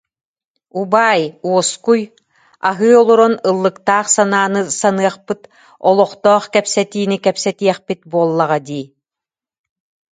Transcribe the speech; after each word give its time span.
Убаай, 0.79 1.21
уоскуй, 1.49 2.01
аһыы 2.69 2.93
олорон 3.01 3.33
ыллыктаах 3.49 4.07
санааны 4.15 4.61
саныахпыт, 4.79 5.41
олохтоох 5.89 6.45
кэпсэтиинии 6.53 7.23
кэпсэтиэхпит 7.25 7.99
буоллаҕа 8.09 8.59
дии 8.67 8.85